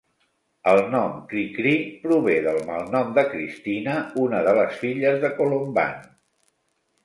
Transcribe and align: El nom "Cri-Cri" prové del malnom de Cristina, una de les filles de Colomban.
El 0.69 0.79
nom 0.93 1.11
"Cri-Cri" 1.33 1.73
prové 2.07 2.39
del 2.49 2.57
malnom 2.71 3.13
de 3.19 3.27
Cristina, 3.35 3.95
una 4.25 4.43
de 4.51 4.59
les 4.63 4.83
filles 4.83 5.23
de 5.27 5.35
Colomban. 5.41 6.05